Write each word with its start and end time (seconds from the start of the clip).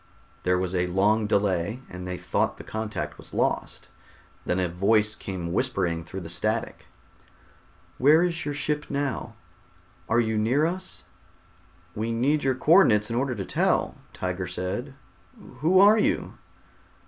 There 0.41 0.57
was 0.57 0.73
a 0.73 0.87
long 0.87 1.27
delay 1.27 1.79
and 1.87 2.07
they 2.07 2.17
thought 2.17 2.57
the 2.57 2.63
contact 2.63 3.19
was 3.19 3.35
lost. 3.35 3.87
Then 4.47 4.59
a 4.59 4.67
voice 4.67 5.13
came 5.13 5.53
whispering 5.53 6.03
through 6.03 6.21
the 6.21 6.27
static. 6.27 6.87
"Where 7.99 8.23
is 8.23 8.43
your 8.43 8.55
ship 8.55 8.87
now? 8.89 9.35
Are 10.09 10.19
you 10.19 10.39
near 10.39 10.63
to 10.63 10.71
us?" 10.71 11.03
"We 11.93 12.11
need 12.11 12.43
your 12.43 12.55
co 12.55 12.71
ordinates 12.77 13.11
in 13.11 13.15
order 13.15 13.35
to 13.35 13.45
tell," 13.45 13.93
Tiger 14.11 14.47
said. 14.47 14.95
"Who 15.57 15.79
are 15.79 15.99
you?" 15.99 16.33